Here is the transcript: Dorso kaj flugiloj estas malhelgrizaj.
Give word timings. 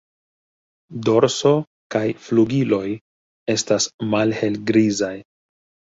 Dorso 1.09 1.51
kaj 1.97 2.03
flugiloj 2.25 2.83
estas 3.57 3.91
malhelgrizaj. 4.17 5.17